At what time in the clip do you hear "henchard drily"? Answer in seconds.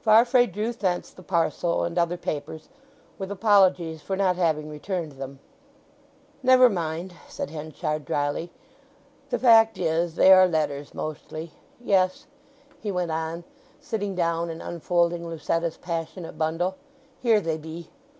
7.50-8.50